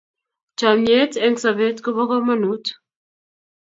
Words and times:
chomyet 0.59 1.13
eng 1.25 1.37
sopet 1.43 1.77
kopo 1.81 2.03
komonut 2.09 2.65